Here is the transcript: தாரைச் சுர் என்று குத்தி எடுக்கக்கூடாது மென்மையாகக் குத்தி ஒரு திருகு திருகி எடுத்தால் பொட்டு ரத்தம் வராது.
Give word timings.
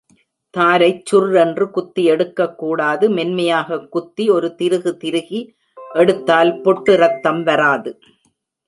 தாரைச் 0.57 1.03
சுர் 1.11 1.35
என்று 1.35 1.71
குத்தி 1.71 2.03
எடுக்கக்கூடாது 2.03 3.09
மென்மையாகக் 3.09 3.91
குத்தி 3.91 4.29
ஒரு 4.29 4.55
திருகு 4.55 4.97
திருகி 4.97 5.41
எடுத்தால் 5.93 6.61
பொட்டு 6.61 6.95
ரத்தம் 6.95 7.43
வராது. 7.43 7.93